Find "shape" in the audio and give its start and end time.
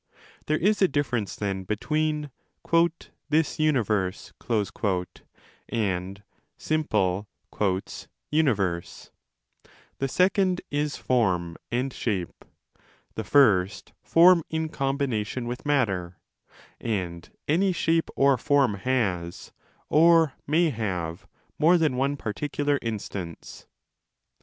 11.93-12.43, 17.71-18.09